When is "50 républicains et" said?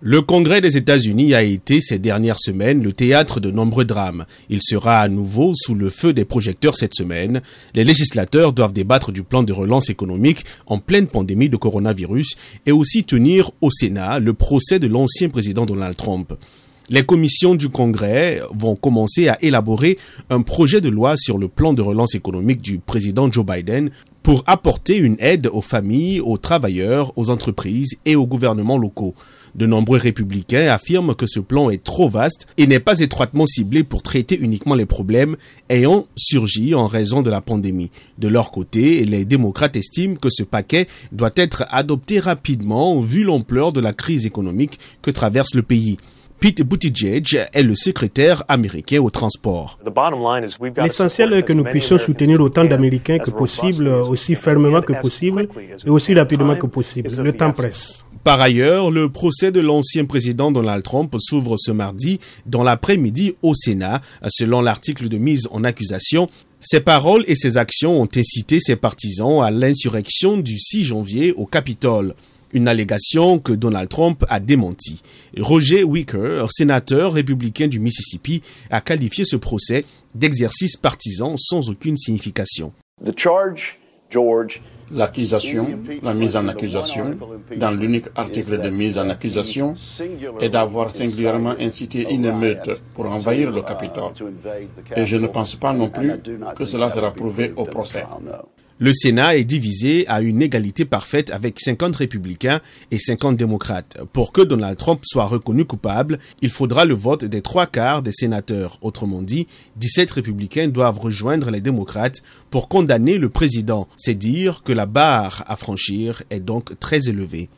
101.58-103.00